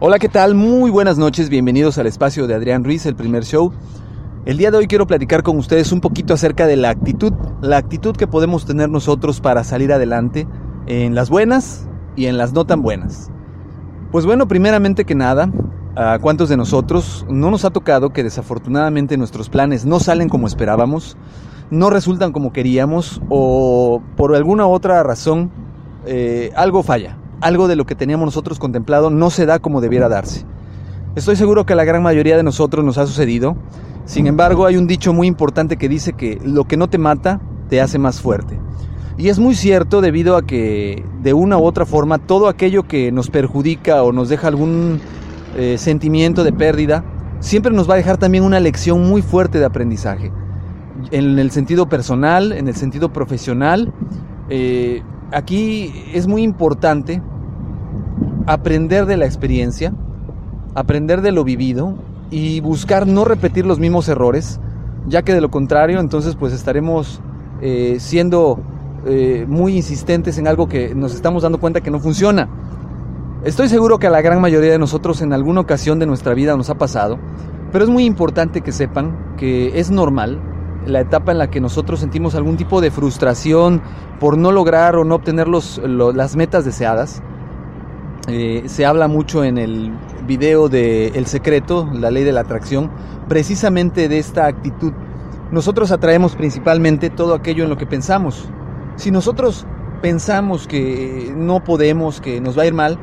Hola, 0.00 0.18
¿qué 0.18 0.28
tal? 0.28 0.54
Muy 0.54 0.90
buenas 0.90 1.18
noches, 1.18 1.50
bienvenidos 1.50 1.98
al 1.98 2.06
espacio 2.06 2.46
de 2.46 2.54
Adrián 2.54 2.84
Ruiz, 2.84 3.04
el 3.04 3.14
primer 3.14 3.44
show. 3.44 3.70
El 4.46 4.56
día 4.56 4.70
de 4.70 4.78
hoy 4.78 4.86
quiero 4.86 5.06
platicar 5.06 5.42
con 5.42 5.58
ustedes 5.58 5.92
un 5.92 6.00
poquito 6.00 6.32
acerca 6.32 6.66
de 6.66 6.76
la 6.76 6.88
actitud, 6.88 7.34
la 7.60 7.76
actitud 7.76 8.16
que 8.16 8.26
podemos 8.26 8.64
tener 8.64 8.88
nosotros 8.88 9.40
para 9.40 9.62
salir 9.62 9.92
adelante 9.92 10.48
en 10.86 11.14
las 11.14 11.28
buenas 11.28 11.86
y 12.16 12.26
en 12.26 12.38
las 12.38 12.54
no 12.54 12.64
tan 12.64 12.80
buenas. 12.80 13.30
Pues 14.10 14.24
bueno, 14.24 14.48
primeramente 14.48 15.04
que 15.04 15.14
nada, 15.14 15.50
¿a 15.94 16.18
cuántos 16.20 16.48
de 16.48 16.56
nosotros 16.56 17.26
no 17.28 17.50
nos 17.50 17.66
ha 17.66 17.70
tocado 17.70 18.10
que 18.10 18.24
desafortunadamente 18.24 19.18
nuestros 19.18 19.50
planes 19.50 19.84
no 19.84 20.00
salen 20.00 20.30
como 20.30 20.46
esperábamos, 20.46 21.18
no 21.70 21.90
resultan 21.90 22.32
como 22.32 22.52
queríamos 22.52 23.20
o 23.28 24.02
por 24.16 24.34
alguna 24.34 24.66
otra 24.66 25.02
razón 25.02 25.50
eh, 26.06 26.50
algo 26.56 26.82
falla? 26.82 27.18
Algo 27.42 27.68
de 27.68 27.76
lo 27.76 27.84
que 27.84 27.94
teníamos 27.94 28.24
nosotros 28.24 28.58
contemplado 28.58 29.10
no 29.10 29.28
se 29.28 29.46
da 29.46 29.58
como 29.58 29.80
debiera 29.80 30.08
darse. 30.08 30.46
Estoy 31.16 31.36
seguro 31.36 31.66
que 31.66 31.74
a 31.74 31.76
la 31.76 31.84
gran 31.84 32.02
mayoría 32.02 32.36
de 32.36 32.42
nosotros 32.42 32.84
nos 32.84 32.96
ha 32.98 33.06
sucedido. 33.06 33.56
Sin 34.06 34.26
embargo, 34.26 34.64
hay 34.64 34.76
un 34.76 34.86
dicho 34.86 35.12
muy 35.12 35.26
importante 35.26 35.76
que 35.76 35.88
dice 35.88 36.14
que 36.14 36.40
lo 36.44 36.64
que 36.64 36.76
no 36.76 36.88
te 36.88 36.98
mata 36.98 37.40
te 37.68 37.80
hace 37.80 37.98
más 37.98 38.20
fuerte. 38.20 38.58
Y 39.18 39.28
es 39.28 39.38
muy 39.38 39.54
cierto 39.54 40.00
debido 40.00 40.36
a 40.36 40.46
que 40.46 41.04
de 41.22 41.34
una 41.34 41.58
u 41.58 41.64
otra 41.64 41.84
forma 41.84 42.18
todo 42.18 42.48
aquello 42.48 42.84
que 42.84 43.12
nos 43.12 43.28
perjudica 43.28 44.02
o 44.02 44.12
nos 44.12 44.28
deja 44.28 44.48
algún 44.48 45.00
eh, 45.56 45.76
sentimiento 45.78 46.44
de 46.44 46.52
pérdida, 46.52 47.04
siempre 47.40 47.72
nos 47.72 47.90
va 47.90 47.94
a 47.94 47.98
dejar 47.98 48.16
también 48.16 48.44
una 48.44 48.60
lección 48.60 49.06
muy 49.06 49.20
fuerte 49.20 49.58
de 49.58 49.66
aprendizaje. 49.66 50.32
En 51.10 51.38
el 51.38 51.50
sentido 51.50 51.88
personal, 51.88 52.52
en 52.52 52.68
el 52.68 52.76
sentido 52.76 53.12
profesional. 53.12 53.92
Eh, 54.48 55.02
aquí 55.32 55.92
es 56.14 56.26
muy 56.26 56.42
importante 56.42 57.20
aprender 58.46 59.06
de 59.06 59.16
la 59.16 59.26
experiencia, 59.26 59.92
aprender 60.74 61.22
de 61.22 61.32
lo 61.32 61.44
vivido 61.44 61.94
y 62.30 62.60
buscar 62.60 63.06
no 63.06 63.24
repetir 63.24 63.66
los 63.66 63.78
mismos 63.78 64.08
errores, 64.08 64.60
ya 65.06 65.22
que 65.22 65.34
de 65.34 65.40
lo 65.40 65.50
contrario 65.50 66.00
entonces 66.00 66.36
pues 66.36 66.52
estaremos 66.52 67.20
eh, 67.60 67.96
siendo 68.00 68.60
eh, 69.06 69.44
muy 69.48 69.76
insistentes 69.76 70.38
en 70.38 70.46
algo 70.46 70.68
que 70.68 70.94
nos 70.94 71.14
estamos 71.14 71.42
dando 71.42 71.58
cuenta 71.58 71.80
que 71.80 71.90
no 71.90 72.00
funciona. 72.00 72.48
Estoy 73.44 73.68
seguro 73.68 73.98
que 73.98 74.06
a 74.06 74.10
la 74.10 74.22
gran 74.22 74.40
mayoría 74.40 74.70
de 74.70 74.78
nosotros 74.78 75.20
en 75.20 75.32
alguna 75.32 75.60
ocasión 75.60 75.98
de 75.98 76.06
nuestra 76.06 76.32
vida 76.34 76.56
nos 76.56 76.70
ha 76.70 76.76
pasado, 76.76 77.18
pero 77.72 77.84
es 77.84 77.90
muy 77.90 78.04
importante 78.04 78.60
que 78.60 78.70
sepan 78.70 79.34
que 79.36 79.80
es 79.80 79.90
normal 79.90 80.40
la 80.86 81.00
etapa 81.00 81.32
en 81.32 81.38
la 81.38 81.50
que 81.50 81.60
nosotros 81.60 82.00
sentimos 82.00 82.34
algún 82.34 82.56
tipo 82.56 82.80
de 82.80 82.90
frustración 82.90 83.82
por 84.20 84.38
no 84.38 84.52
lograr 84.52 84.96
o 84.96 85.04
no 85.04 85.16
obtener 85.16 85.48
los, 85.48 85.80
las 85.84 86.36
metas 86.36 86.64
deseadas. 86.64 87.22
Eh, 88.28 88.64
se 88.66 88.86
habla 88.86 89.08
mucho 89.08 89.42
en 89.42 89.58
el 89.58 89.90
video 90.26 90.68
de 90.68 91.08
El 91.08 91.26
Secreto, 91.26 91.88
la 91.92 92.12
ley 92.12 92.22
de 92.22 92.30
la 92.32 92.42
atracción, 92.42 92.90
precisamente 93.28 94.08
de 94.08 94.18
esta 94.18 94.46
actitud. 94.46 94.92
Nosotros 95.50 95.90
atraemos 95.90 96.36
principalmente 96.36 97.10
todo 97.10 97.34
aquello 97.34 97.64
en 97.64 97.70
lo 97.70 97.76
que 97.76 97.86
pensamos. 97.86 98.48
Si 98.94 99.10
nosotros 99.10 99.66
pensamos 100.02 100.68
que 100.68 101.32
no 101.36 101.64
podemos, 101.64 102.20
que 102.20 102.40
nos 102.40 102.56
va 102.56 102.62
a 102.62 102.66
ir 102.66 102.74
mal, 102.74 102.98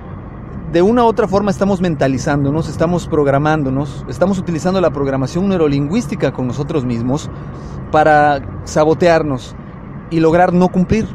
de 0.72 0.81
una 0.81 1.03
u 1.03 1.08
otra 1.08 1.28
forma 1.28 1.52
estamos 1.52 1.81
mentalizándonos, 1.81 2.69
estamos 2.69 3.08
programándonos, 3.08 4.06
estamos 4.08 4.38
utilizando 4.38 4.79
la 4.79 4.91
programación 4.91 5.50
neurolingüística 5.50 6.31
con 6.31 6.47
nosotros 6.47 6.85
mismos 6.85 7.29
para 7.91 8.41
sabotearnos 8.63 9.56
y 10.12 10.22
lograr 10.22 10.53
no 10.53 10.69
cumplir 10.69 11.08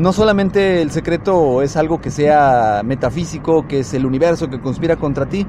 no 0.00 0.12
solamente 0.12 0.80
el 0.80 0.90
secreto 0.90 1.62
es 1.62 1.76
algo 1.76 2.00
que 2.00 2.10
sea 2.10 2.82
metafísico, 2.84 3.68
que 3.68 3.80
es 3.80 3.92
el 3.92 4.06
universo 4.06 4.48
que 4.48 4.60
conspira 4.60 4.96
contra 4.96 5.26
ti, 5.26 5.46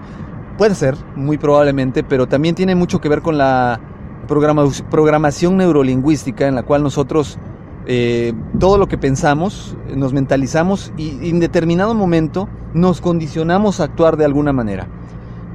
puede 0.58 0.76
ser, 0.76 0.96
muy 1.16 1.38
probablemente, 1.38 2.04
pero 2.04 2.28
también 2.28 2.54
tiene 2.54 2.76
mucho 2.76 3.00
que 3.00 3.10
ver 3.10 3.22
con 3.22 3.38
la 3.38 3.80
programación 4.28 5.58
neurolingüística 5.58 6.48
en 6.48 6.56
la 6.56 6.64
cual 6.64 6.84
nosotros 6.84 7.40
eh, 7.88 8.34
todo 8.60 8.78
lo 8.78 8.88
que 8.88 8.98
pensamos, 8.98 9.76
nos 9.96 10.14
mentalizamos 10.14 10.94
y 10.98 11.30
en 11.30 11.40
determinado 11.40 11.94
momento 11.94 12.48
nos 12.74 13.02
condicionamos 13.02 13.80
a 13.80 13.86
actuar 13.86 14.18
de 14.18 14.26
alguna 14.26 14.54
manera. 14.54 14.88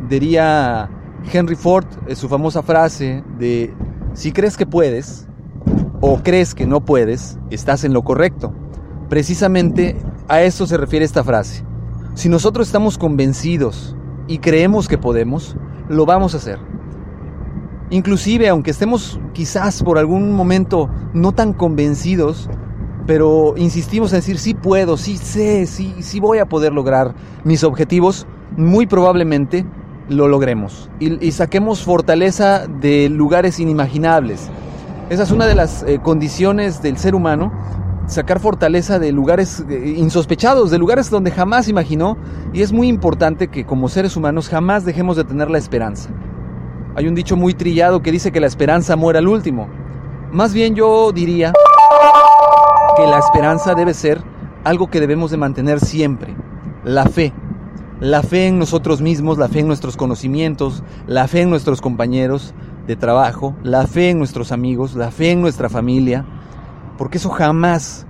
Diría 0.09 0.91
Henry 1.31 1.55
Ford 1.55 1.87
eh, 2.07 2.17
su 2.17 2.29
famosa 2.29 2.63
frase 2.63 3.23
de 3.39 3.73
si 4.15 4.33
crees 4.33 4.57
que 4.57 4.67
puedes 4.67 5.27
o 6.01 6.23
crees 6.23 6.55
que 6.55 6.67
no 6.67 6.85
puedes, 6.85 7.39
estás 7.51 7.85
en 7.85 7.93
lo 7.93 8.03
correcto. 8.03 8.53
Precisamente 9.09 9.97
a 10.29 10.43
esto 10.43 10.67
se 10.67 10.77
refiere 10.77 11.05
esta 11.05 11.25
frase. 11.25 11.65
Si 12.15 12.29
nosotros 12.29 12.67
estamos 12.67 12.99
convencidos 12.99 13.97
y 14.27 14.39
creemos 14.39 14.89
que 14.89 14.99
podemos, 14.99 15.57
lo 15.89 16.07
vamos 16.07 16.35
a 16.35 16.39
hacer. 16.39 16.59
Inclusive, 17.91 18.49
aunque 18.49 18.73
estemos 18.73 19.21
quizás 19.33 19.83
por 19.83 19.99
algún 19.99 20.33
momento 20.33 20.91
no 21.15 21.33
tan 21.33 21.53
convencidos, 21.53 22.49
pero 23.07 23.55
insistimos 23.57 24.13
en 24.13 24.19
decir 24.19 24.39
sí 24.39 24.55
puedo, 24.55 24.97
sí 24.97 25.17
sé, 25.17 25.67
sí, 25.67 25.95
sí 26.01 26.19
voy 26.19 26.39
a 26.39 26.47
poder 26.47 26.73
lograr 26.73 27.15
mis 27.45 27.63
objetivos, 27.63 28.27
muy 28.57 28.87
probablemente 28.87 29.65
lo 30.09 30.29
logremos 30.29 30.89
y, 31.01 31.33
saquemos 31.33 31.83
fortaleza 31.83 32.67
de 32.67 33.09
lugares 33.09 33.59
inimaginables. 33.61 34.49
Esa 35.11 35.23
es 35.23 35.31
una 35.31 35.47
de 35.47 35.55
las 35.55 35.83
eh, 35.85 36.01
condiciones 36.03 36.83
del 36.83 36.97
ser 36.97 37.15
humano 37.15 37.53
sacar 38.07 38.41
fortaleza 38.41 38.99
de 38.99 39.13
lugares 39.13 39.65
eh, 39.69 39.95
insospechados, 39.97 40.71
de 40.71 40.79
lugares 40.79 41.11
donde 41.11 41.31
jamás 41.31 41.69
imaginó, 41.69 42.17
y 42.53 42.63
es 42.63 42.73
muy 42.73 42.89
importante 42.89 43.49
que 43.49 43.67
como 43.67 43.89
seres 43.89 44.17
humanos 44.17 44.49
jamás 44.49 44.85
dejemos 44.85 45.17
de 45.17 45.25
tener 45.25 45.51
la 45.51 45.59
esperanza. 45.59 46.11
Hay 46.95 47.09
un 47.09 47.15
dicho 47.15 47.37
muy 47.37 47.55
trillado 47.55 48.01
que 48.01 48.13
dice 48.13 48.33
que 48.33 48.41
la 48.41 48.47
esperanza 48.47 48.97
muere 48.97 49.19
al 49.19 49.29
último. 49.29 49.69
Más 50.33 50.55
bien 50.55 50.75
yo 50.75 51.13
diría 51.13 51.53
que 52.97 53.07
la 53.07 53.19
esperanza 53.19 53.75
debe 53.75 53.93
ser 53.93 54.23
algo 54.65 54.89
que 54.89 55.01
debemos 55.01 55.31
de 55.31 55.37
mantener 55.37 55.81
siempre, 55.81 56.35
la 56.85 57.05
fe. 57.07 57.33
La 58.01 58.23
fe 58.23 58.49
en 58.49 58.59
nosotros 58.59 59.01
mismos, 59.01 59.39
la 59.39 59.49
fe 59.49 59.61
en 59.61 59.69
nuestros 59.69 59.97
conocimientos, 59.97 60.83
la 61.07 61.29
fe 61.29 61.43
en 61.43 61.51
nuestros 61.51 61.81
compañeros 61.81 62.53
de 62.87 62.95
trabajo, 62.95 63.55
la 63.63 63.87
fe 63.87 64.11
en 64.11 64.19
nuestros 64.19 64.53
amigos, 64.53 64.95
la 64.95 65.11
fe 65.11 65.31
en 65.31 65.41
nuestra 65.41 65.71
familia, 65.71 66.27
porque 66.97 67.19
eso 67.19 67.31
jamás 67.31 68.07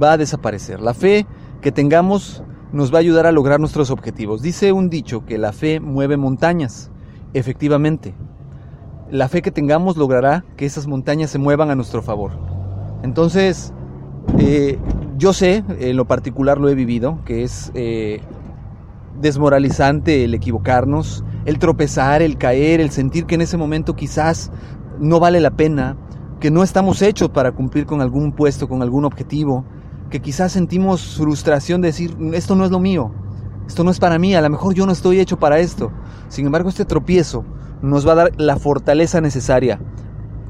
va 0.00 0.12
a 0.12 0.16
desaparecer. 0.16 0.80
La 0.80 0.94
fe 0.94 1.26
que 1.60 1.72
tengamos 1.72 2.42
nos 2.72 2.92
va 2.92 2.98
a 2.98 3.00
ayudar 3.00 3.26
a 3.26 3.32
lograr 3.32 3.60
nuestros 3.60 3.90
objetivos. 3.90 4.42
Dice 4.42 4.72
un 4.72 4.90
dicho 4.90 5.24
que 5.24 5.38
la 5.38 5.52
fe 5.52 5.80
mueve 5.80 6.16
montañas. 6.16 6.90
Efectivamente, 7.32 8.14
la 9.10 9.28
fe 9.28 9.42
que 9.42 9.50
tengamos 9.50 9.96
logrará 9.96 10.44
que 10.56 10.66
esas 10.66 10.86
montañas 10.86 11.30
se 11.30 11.38
muevan 11.38 11.70
a 11.70 11.74
nuestro 11.74 12.02
favor. 12.02 12.32
Entonces, 13.02 13.72
eh, 14.38 14.78
yo 15.16 15.32
sé, 15.32 15.64
en 15.78 15.96
lo 15.96 16.06
particular 16.06 16.58
lo 16.58 16.68
he 16.68 16.74
vivido, 16.74 17.20
que 17.24 17.42
es 17.42 17.70
eh, 17.74 18.20
desmoralizante 19.20 20.24
el 20.24 20.34
equivocarnos, 20.34 21.24
el 21.44 21.58
tropezar, 21.58 22.22
el 22.22 22.36
caer, 22.36 22.80
el 22.80 22.90
sentir 22.90 23.26
que 23.26 23.36
en 23.36 23.42
ese 23.42 23.56
momento 23.56 23.94
quizás 23.94 24.50
no 24.98 25.20
vale 25.20 25.40
la 25.40 25.52
pena, 25.52 25.96
que 26.46 26.52
no 26.52 26.62
estamos 26.62 27.02
hechos 27.02 27.28
para 27.30 27.50
cumplir 27.50 27.86
con 27.86 28.00
algún 28.00 28.30
puesto, 28.30 28.68
con 28.68 28.80
algún 28.80 29.04
objetivo, 29.04 29.64
que 30.10 30.20
quizás 30.20 30.52
sentimos 30.52 31.16
frustración 31.16 31.80
de 31.80 31.88
decir, 31.88 32.16
esto 32.34 32.54
no 32.54 32.64
es 32.64 32.70
lo 32.70 32.78
mío. 32.78 33.10
esto 33.66 33.82
no 33.82 33.90
es 33.90 33.98
para 33.98 34.16
mí, 34.20 34.32
a 34.32 34.40
lo 34.40 34.48
mejor 34.48 34.72
yo 34.72 34.86
no 34.86 34.92
estoy 34.92 35.18
hecho 35.18 35.40
para 35.40 35.58
esto. 35.58 35.90
Sin 36.28 36.46
embargo, 36.46 36.68
este 36.68 36.84
tropiezo 36.84 37.44
nos 37.82 38.06
va 38.06 38.12
a 38.12 38.14
dar 38.14 38.30
la 38.36 38.58
fortaleza 38.58 39.20
necesaria 39.20 39.80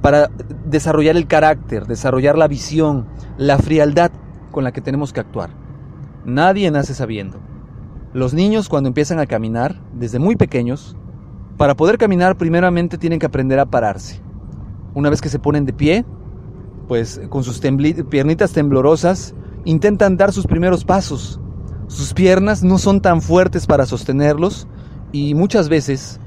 para 0.02 0.28
desarrollar 0.66 1.16
el 1.16 1.26
carácter, 1.26 1.86
desarrollar 1.86 2.36
la 2.36 2.46
visión, 2.46 3.06
la 3.38 3.56
frialdad 3.56 4.10
con 4.50 4.64
la 4.64 4.72
que 4.72 4.82
tenemos 4.82 5.14
que 5.14 5.20
actuar. 5.20 5.48
Nadie 6.26 6.70
nace 6.70 6.92
sabiendo. 6.92 7.38
Los 8.12 8.34
niños 8.34 8.68
cuando 8.68 8.88
empiezan 8.88 9.18
a 9.18 9.24
caminar, 9.24 9.80
desde 9.94 10.18
muy 10.18 10.36
pequeños, 10.36 10.94
para 11.56 11.74
poder 11.74 11.96
caminar 11.96 12.36
primeramente 12.36 12.98
tienen 12.98 13.18
que 13.18 13.24
aprender 13.24 13.58
a 13.58 13.64
pararse. 13.64 14.25
Una 14.96 15.10
vez 15.10 15.20
que 15.20 15.28
se 15.28 15.38
ponen 15.38 15.66
de 15.66 15.74
pie, 15.74 16.06
pues 16.88 17.20
con 17.28 17.44
sus 17.44 17.60
piernitas 17.60 18.52
temblorosas, 18.52 19.34
intentan 19.66 20.16
dar 20.16 20.32
sus 20.32 20.46
primeros 20.46 20.86
pasos. 20.86 21.38
Sus 21.86 22.14
piernas 22.14 22.64
no 22.64 22.78
son 22.78 23.02
tan 23.02 23.20
fuertes 23.20 23.66
para 23.66 23.84
sostenerlos 23.84 24.66
y 25.12 25.34
muchas 25.34 25.68
veces 25.68 26.18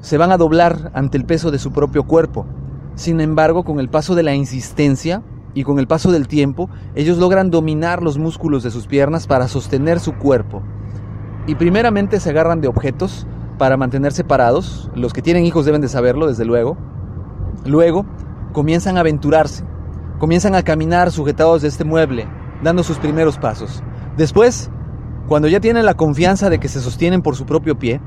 se 0.00 0.16
van 0.16 0.32
a 0.32 0.38
doblar 0.38 0.90
ante 0.94 1.18
el 1.18 1.26
peso 1.26 1.50
de 1.50 1.58
su 1.58 1.70
propio 1.70 2.04
cuerpo. 2.04 2.46
Sin 2.94 3.20
embargo, 3.20 3.62
con 3.62 3.78
el 3.78 3.90
paso 3.90 4.14
de 4.14 4.22
la 4.22 4.34
insistencia 4.34 5.22
y 5.52 5.64
con 5.64 5.78
el 5.78 5.86
paso 5.86 6.10
del 6.10 6.26
tiempo, 6.26 6.70
ellos 6.94 7.18
logran 7.18 7.50
dominar 7.50 8.02
los 8.02 8.16
músculos 8.16 8.62
de 8.62 8.70
sus 8.70 8.86
piernas 8.86 9.26
para 9.26 9.48
sostener 9.48 10.00
su 10.00 10.14
cuerpo. 10.14 10.62
Y 11.46 11.56
primeramente 11.56 12.18
se 12.20 12.30
agarran 12.30 12.62
de 12.62 12.68
objetos 12.68 13.26
para 13.58 13.76
mantenerse 13.76 14.24
parados, 14.24 14.90
los 14.94 15.12
que 15.12 15.20
tienen 15.20 15.44
hijos 15.44 15.66
deben 15.66 15.82
de 15.82 15.88
saberlo, 15.88 16.26
desde 16.26 16.46
luego. 16.46 16.78
Luego 17.64 18.04
comienzan 18.52 18.96
a 18.96 19.00
aventurarse, 19.00 19.64
comienzan 20.18 20.54
a 20.54 20.62
caminar 20.62 21.10
sujetados 21.10 21.62
de 21.62 21.68
este 21.68 21.84
mueble, 21.84 22.26
dando 22.62 22.82
sus 22.82 22.98
primeros 22.98 23.38
pasos. 23.38 23.82
Después, 24.16 24.70
cuando 25.28 25.48
ya 25.48 25.60
tienen 25.60 25.86
la 25.86 25.94
confianza 25.94 26.50
de 26.50 26.60
que 26.60 26.68
se 26.68 26.80
sostienen 26.80 27.22
por 27.22 27.36
su 27.36 27.46
propio 27.46 27.78
pie, 27.78 28.00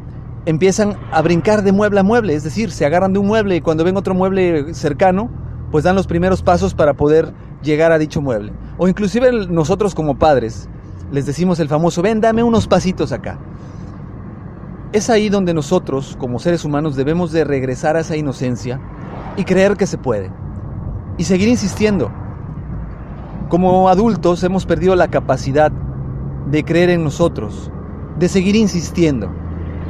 empiezan 0.45 0.95
a 1.11 1.21
brincar 1.21 1.63
de 1.63 1.71
mueble 1.71 1.99
a 1.99 2.03
mueble, 2.03 2.33
es 2.33 2.43
decir, 2.43 2.71
se 2.71 2.85
agarran 2.85 3.13
de 3.13 3.19
un 3.19 3.27
mueble 3.27 3.55
y 3.55 3.61
cuando 3.61 3.83
ven 3.83 3.97
otro 3.97 4.13
mueble 4.13 4.73
cercano, 4.73 5.29
pues 5.71 5.83
dan 5.83 5.95
los 5.95 6.07
primeros 6.07 6.41
pasos 6.41 6.73
para 6.73 6.93
poder 6.93 7.33
llegar 7.61 7.91
a 7.91 7.97
dicho 7.97 8.21
mueble. 8.21 8.53
O 8.77 8.87
inclusive 8.87 9.47
nosotros 9.47 9.93
como 9.93 10.17
padres 10.17 10.69
les 11.11 11.25
decimos 11.25 11.59
el 11.59 11.67
famoso, 11.67 12.01
ven, 12.01 12.21
dame 12.21 12.43
unos 12.43 12.67
pasitos 12.67 13.11
acá. 13.11 13.39
Es 14.93 15.09
ahí 15.09 15.29
donde 15.29 15.53
nosotros, 15.53 16.15
como 16.17 16.39
seres 16.39 16.63
humanos, 16.63 16.95
debemos 16.95 17.31
de 17.31 17.43
regresar 17.43 17.97
a 17.97 18.01
esa 18.01 18.15
inocencia 18.15 18.79
y 19.37 19.45
creer 19.45 19.77
que 19.77 19.87
se 19.87 19.97
puede. 19.97 20.31
Y 21.17 21.23
seguir 21.23 21.47
insistiendo. 21.47 22.11
Como 23.47 23.87
adultos 23.87 24.43
hemos 24.43 24.65
perdido 24.65 24.95
la 24.95 25.07
capacidad 25.07 25.71
de 26.51 26.63
creer 26.65 26.89
en 26.89 27.03
nosotros, 27.03 27.71
de 28.19 28.27
seguir 28.27 28.55
insistiendo. 28.55 29.31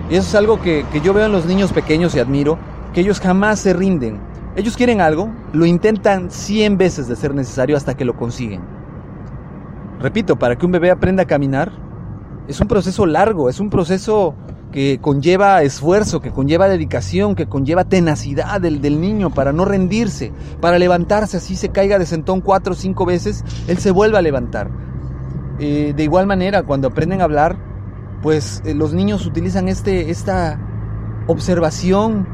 Y 0.10 0.16
eso 0.16 0.28
es 0.28 0.36
algo 0.36 0.62
que, 0.62 0.86
yo 1.04 1.14
veo 1.14 1.26
en 1.26 1.32
los 1.32 1.46
niños 1.46 1.74
pequeños 1.74 2.14
y 2.16 2.20
admiro, 2.20 2.60
que 2.94 3.02
ellos 3.02 3.20
jamás 3.20 3.60
se 3.60 3.74
rinden. 3.74 4.20
Ellos 4.56 4.78
quieren 4.78 5.02
algo, 5.02 5.30
lo 5.54 5.66
intentan 5.66 6.30
100 6.30 6.78
veces 6.78 7.08
de 7.08 7.16
ser 7.16 7.34
necesario 7.34 7.76
hasta 7.78 7.96
que 7.96 8.06
lo 8.06 8.16
consiguen. 8.16 8.62
Repito, 10.00 10.38
para 10.38 10.56
que 10.56 10.66
un 10.66 10.72
bebé 10.72 10.92
aprenda 10.92 11.24
a 11.24 11.28
caminar, 11.28 11.72
es 12.48 12.60
un 12.62 12.68
proceso 12.68 13.06
largo, 13.06 13.50
es 13.50 13.60
un 13.60 13.70
proceso 13.70 14.36
que 14.78 15.00
conlleva 15.02 15.64
esfuerzo, 15.64 16.22
que 16.22 16.30
conlleva 16.30 16.68
dedicación, 16.68 17.34
que 17.34 17.48
conlleva 17.48 17.86
tenacidad 17.86 18.62
del, 18.62 18.80
del, 18.80 19.02
niño 19.02 19.32
para 19.32 19.52
no 19.52 19.66
rendirse, 19.66 20.32
para 20.62 20.78
levantarse, 20.78 21.38
así 21.38 21.56
se 21.56 21.70
caiga 21.70 21.98
de 21.98 22.06
sentón 22.06 22.42
cuatro 22.42 22.74
o 22.74 22.76
cinco 22.76 23.04
veces, 23.04 23.44
él 23.68 23.80
se 23.80 23.90
vuelve 23.90 24.20
a 24.20 24.22
levantar. 24.22 24.70
Eh, 25.58 25.94
de 25.98 26.04
igual 26.04 26.28
manera, 26.28 26.62
cuando 26.62 26.90
aprenden 26.90 27.22
a 27.22 27.24
hablar, 27.24 27.58
pues 28.22 28.62
eh, 28.66 28.76
los 28.76 28.94
niños 28.94 29.26
utilizan 29.26 29.68
este, 29.68 30.12
esta 30.12 30.60
observación 31.26 32.28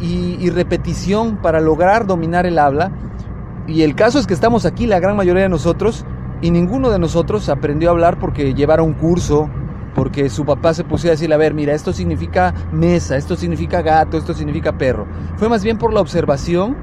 y, 0.00 0.36
y 0.38 0.50
repetición 0.50 1.38
para 1.38 1.60
lograr 1.60 2.06
dominar 2.06 2.44
el 2.44 2.58
habla. 2.58 2.92
Y 3.66 3.84
el 3.84 3.94
caso 3.94 4.18
es 4.18 4.26
que 4.26 4.34
estamos 4.34 4.66
aquí, 4.66 4.86
la 4.86 5.00
gran 5.00 5.16
mayoría 5.16 5.44
de 5.44 5.48
nosotros, 5.48 6.04
y 6.42 6.50
ninguno 6.50 6.90
de 6.90 6.98
nosotros 6.98 7.48
aprendió 7.48 7.88
a 7.88 7.92
hablar 7.92 8.18
porque 8.18 8.52
llevara 8.52 8.82
un 8.82 8.92
curso, 8.92 9.48
porque 9.98 10.30
su 10.30 10.44
papá 10.44 10.74
se 10.74 10.84
puso 10.84 11.08
a 11.08 11.10
decir, 11.10 11.32
a 11.32 11.36
ver, 11.36 11.54
mira, 11.54 11.74
esto 11.74 11.92
significa 11.92 12.54
mesa, 12.70 13.16
esto 13.16 13.34
significa 13.34 13.82
gato, 13.82 14.16
esto 14.16 14.32
significa 14.32 14.78
perro. 14.78 15.08
Fue 15.38 15.48
más 15.48 15.64
bien 15.64 15.76
por 15.76 15.92
la 15.92 16.00
observación 16.00 16.76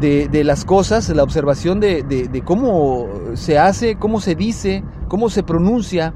de, 0.00 0.42
las 0.42 0.64
cosas, 0.64 1.06
la 1.10 1.22
observación 1.22 1.80
de, 1.80 2.42
cómo 2.46 3.08
se 3.34 3.58
hace, 3.58 3.96
cómo 3.96 4.22
se 4.22 4.36
dice, 4.36 4.82
cómo 5.08 5.28
se 5.28 5.42
pronuncia 5.42 6.14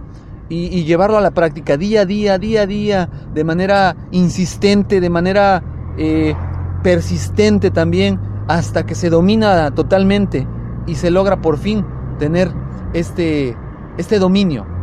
y, 0.49 0.85
llevarlo 0.85 1.19
a 1.19 1.21
la 1.21 1.33
práctica 1.33 1.77
día 1.77 2.01
a 2.01 2.07
día, 2.07 2.39
día 2.39 2.63
a 2.63 2.67
día, 2.67 3.11
de 3.35 3.45
manera 3.45 3.95
insistente, 4.11 5.03
de 5.03 5.11
manera 5.11 5.63
eh, 5.99 6.35
persistente 6.83 7.71
también, 7.71 8.19
hasta 8.49 8.87
que 8.87 8.95
se 8.95 9.11
domina 9.11 9.75
totalmente 9.75 10.49
y 10.87 10.95
se 10.95 11.11
logra 11.11 11.43
por 11.43 11.59
fin 11.59 11.85
tener 12.19 12.51
este, 12.95 13.59
este 13.99 14.19
dominio. 14.19 14.74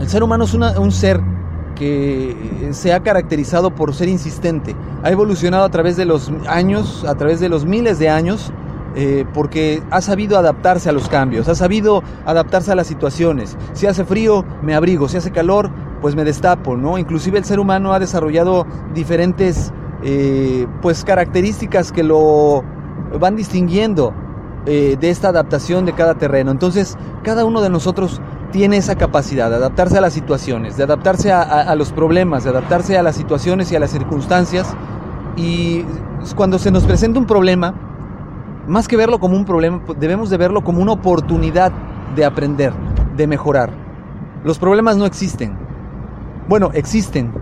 El 0.00 0.08
ser 0.08 0.22
humano 0.22 0.44
es 0.44 0.54
un 0.54 0.92
ser 0.92 1.20
que 1.74 2.68
se 2.72 2.92
ha 2.92 3.00
caracterizado 3.00 3.74
por 3.74 3.94
ser 3.94 4.08
insistente. 4.08 4.76
Ha 5.02 5.10
evolucionado 5.10 5.64
a 5.64 5.68
través 5.70 5.96
de 5.96 6.04
los 6.04 6.30
años, 6.48 7.04
a 7.04 7.14
través 7.14 7.40
de 7.40 7.48
los 7.48 7.64
miles 7.64 7.98
de 7.98 8.08
años, 8.08 8.52
eh, 8.94 9.24
porque 9.32 9.82
ha 9.90 10.02
sabido 10.02 10.36
adaptarse 10.38 10.90
a 10.90 10.92
los 10.92 11.08
cambios, 11.08 11.48
ha 11.48 11.54
sabido 11.54 12.02
adaptarse 12.26 12.72
a 12.72 12.74
las 12.74 12.86
situaciones. 12.86 13.56
Si 13.72 13.86
hace 13.86 14.04
frío, 14.04 14.44
me 14.62 14.74
abrigo, 14.74 15.08
si 15.08 15.16
hace 15.16 15.30
calor, 15.30 15.70
pues 16.02 16.14
me 16.14 16.24
destapo, 16.24 16.76
¿no? 16.76 16.98
Inclusive 16.98 17.38
el 17.38 17.44
ser 17.44 17.58
humano 17.58 17.94
ha 17.94 17.98
desarrollado 17.98 18.66
diferentes, 18.92 19.72
eh, 20.02 20.66
pues, 20.82 21.04
características 21.04 21.90
que 21.90 22.02
lo 22.02 22.62
van 23.18 23.34
distinguiendo 23.34 24.12
eh, 24.66 24.96
de 25.00 25.10
esta 25.10 25.28
adaptación 25.28 25.86
de 25.86 25.94
cada 25.94 26.14
terreno. 26.14 26.50
Entonces, 26.50 26.98
cada 27.22 27.44
uno 27.46 27.62
de 27.62 27.70
nosotros 27.70 28.20
tiene 28.52 28.76
esa 28.76 28.94
capacidad 28.94 29.50
de 29.50 29.56
adaptarse 29.56 29.98
a 29.98 30.00
las 30.00 30.12
situaciones, 30.12 30.76
de 30.76 30.84
adaptarse 30.84 31.32
a, 31.32 31.74
los 31.74 31.90
problemas, 31.90 32.44
de 32.44 32.50
adaptarse 32.50 32.96
a 32.96 33.02
las 33.02 33.16
situaciones 33.16 33.72
y 33.72 33.76
a 33.76 33.80
las 33.80 33.90
circunstancias. 33.90 34.76
Y 35.36 35.84
cuando 36.36 36.58
se 36.58 36.70
nos 36.70 36.84
presenta 36.84 37.18
un 37.18 37.26
problema, 37.26 37.74
más 38.68 38.86
que 38.86 38.96
verlo 38.96 39.18
como 39.18 39.36
un 39.36 39.44
problema, 39.44 39.80
debemos 39.98 40.30
de 40.30 40.36
verlo 40.36 40.62
como 40.62 40.80
una 40.80 40.92
oportunidad 40.92 41.72
de 42.14 42.24
aprender, 42.24 42.72
de 43.16 43.26
mejorar. 43.26 43.70
Los 44.44 44.58
problemas 44.58 44.96
no 44.96 45.06
existen. 45.06 45.56
Bueno, 46.48 46.70
existen, 46.74 47.32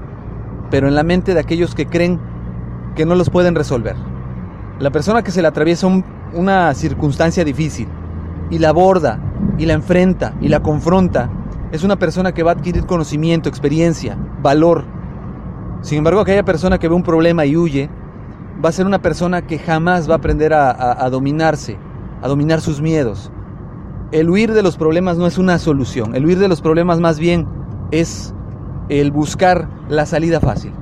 pero 0.71 0.87
en 0.87 0.95
la 0.95 1.03
mente 1.03 1.35
de 1.35 1.41
aquellos 1.41 1.75
que 1.75 1.87
creen 1.87 2.21
que 2.95 3.05
no 3.05 3.17
los 3.17 3.31
pueden 3.31 3.55
resolver. 3.55 3.97
La 4.79 4.91
persona 4.91 5.23
que 5.23 5.33
se 5.33 5.43
le 5.43 5.49
atraviesa 5.49 5.89
una 6.33 6.73
circunstancia 6.75 7.45
difícil 7.45 7.89
y 8.49 8.59
la 8.59 8.71
aborda 8.71 9.19
y 9.59 9.67
la 9.67 9.75
enfrenta 9.75 10.35
y 10.41 10.49
la 10.49 10.61
confronta, 10.61 11.31
es 11.73 11.85
una 11.85 11.97
persona 11.97 12.33
que 12.33 12.43
va 12.43 12.53
a 12.53 12.55
adquirir 12.55 12.87
conocimiento, 12.87 13.49
experiencia, 13.49 14.17
valor. 14.43 14.85
Sin 15.83 15.99
embargo, 15.99 16.21
aquella 16.21 16.45
persona 16.45 16.79
que 16.79 16.89
ve 16.89 16.95
un 16.95 17.03
problema 17.03 17.47
y 17.47 17.57
huye, 17.57 17.89
va 18.63 18.69
a 18.69 18.73
ser 18.73 18.87
una 18.87 19.01
persona 19.01 19.43
que 19.43 19.59
jamás 19.59 20.09
va 20.09 20.15
a 20.15 20.19
aprender 20.19 20.53
a, 20.53 21.09
dominarse, 21.11 21.79
a 22.23 22.29
dominar 22.29 22.61
sus 22.61 22.81
miedos. 22.81 23.31
El 24.13 24.29
huir 24.29 24.53
de 24.53 24.63
los 24.63 24.77
problemas 24.77 25.17
no 25.17 25.27
es 25.27 25.39
una 25.39 25.59
solución, 25.59 26.15
el 26.15 26.27
huir 26.27 26.39
de 26.39 26.49
los 26.49 26.61
problemas 26.61 27.01
más 27.01 27.19
bien 27.19 27.47
es 27.93 28.35
el 28.89 29.13
buscar 29.13 29.69
la 29.89 30.05
salida 30.05 30.41
fácil. 30.41 30.73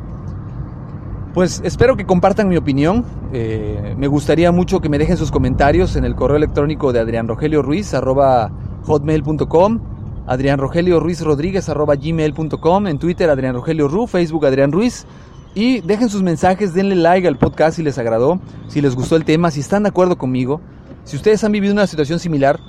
Pues 1.35 1.61
espero 1.65 1.97
que 1.97 2.07
compartan 2.07 2.49
mi 2.49 2.57
opinión. 2.57 3.05
Eh, 3.33 3.95
me 3.97 4.07
gustaría 4.07 4.51
mucho 4.51 4.81
que 4.81 4.89
me 4.89 4.99
dejen 4.99 5.17
sus 5.17 5.31
comentarios 5.31 5.95
en 5.97 6.05
el 6.05 6.15
correo 6.15 6.37
electrónico 6.37 6.93
de 6.93 7.01
Adrián 7.01 7.29
Rogelio 7.29 7.63
Ruiz, 7.63 7.93
arroba 7.95 8.51
hotmail.com, 8.85 9.81
Adrián 10.27 10.59
Rogelio 10.59 11.01
Ruiz 11.01 11.21
Rodríguez 11.21 11.69
arroba 11.69 11.97
gmail.com, 11.97 12.87
en 12.87 12.99
Twitter 12.99 13.31
Adrián 13.31 13.55
Rogelio 13.55 13.89
Ru, 13.89 14.07
Facebook 14.07 14.47
Adrián 14.47 14.73
Ruiz. 14.73 15.07
Y 15.55 15.81
dejen 15.81 16.09
sus 16.09 16.23
mensajes, 16.23 16.75
denle 16.75 16.95
like 16.95 17.27
al 17.27 17.37
podcast 17.37 17.77
si 17.77 17.83
les 17.83 17.99
agradó, 17.99 18.41
si 18.69 18.81
les 18.81 18.95
gustó 18.95 19.17
el 19.17 19.25
tema, 19.25 19.51
si 19.51 19.61
están 19.61 19.83
de 19.83 19.89
acuerdo 19.91 20.17
conmigo. 20.17 20.61
Si 21.05 21.17
ustedes 21.17 21.43
han 21.45 21.53
vivido 21.53 21.73
una 21.73 21.87
situación 21.87 22.19
similar, 22.19 22.61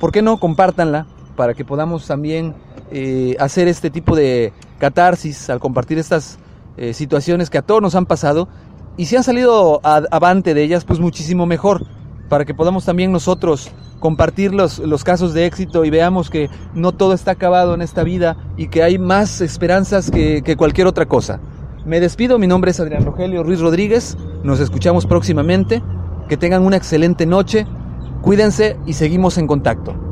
¿por 0.00 0.12
qué 0.12 0.22
no 0.22 0.38
compártanla 0.38 1.06
para 1.36 1.54
que 1.54 1.64
podamos 1.64 2.06
también 2.06 2.54
eh, 2.90 3.36
hacer 3.38 3.68
este 3.68 3.90
tipo 3.90 4.14
de 4.16 4.52
catarsis 4.78 5.50
al 5.50 5.60
compartir 5.60 5.98
estas 5.98 6.38
eh, 6.76 6.94
situaciones 6.94 7.50
que 7.50 7.58
a 7.58 7.62
todos 7.62 7.82
nos 7.82 7.94
han 7.94 8.06
pasado? 8.06 8.48
Y 8.96 9.06
si 9.06 9.16
han 9.16 9.24
salido 9.24 9.80
avante 9.82 10.54
de 10.54 10.62
ellas, 10.62 10.84
pues 10.84 11.00
muchísimo 11.00 11.46
mejor, 11.46 11.86
para 12.28 12.44
que 12.44 12.54
podamos 12.54 12.84
también 12.84 13.10
nosotros 13.10 13.70
compartir 14.00 14.52
los, 14.52 14.78
los 14.80 15.04
casos 15.04 15.32
de 15.32 15.46
éxito 15.46 15.84
y 15.84 15.90
veamos 15.90 16.28
que 16.28 16.50
no 16.74 16.92
todo 16.92 17.14
está 17.14 17.30
acabado 17.30 17.74
en 17.74 17.82
esta 17.82 18.02
vida 18.02 18.36
y 18.56 18.68
que 18.68 18.82
hay 18.82 18.98
más 18.98 19.40
esperanzas 19.40 20.10
que, 20.10 20.42
que 20.42 20.56
cualquier 20.56 20.86
otra 20.86 21.06
cosa. 21.06 21.40
Me 21.86 22.00
despido, 22.00 22.38
mi 22.38 22.46
nombre 22.46 22.72
es 22.72 22.80
Adrián 22.80 23.04
Rogelio 23.04 23.42
Ruiz 23.42 23.60
Rodríguez, 23.60 24.16
nos 24.42 24.60
escuchamos 24.60 25.06
próximamente, 25.06 25.82
que 26.28 26.36
tengan 26.36 26.64
una 26.64 26.76
excelente 26.76 27.26
noche, 27.26 27.66
cuídense 28.22 28.76
y 28.86 28.92
seguimos 28.92 29.38
en 29.38 29.46
contacto. 29.46 30.11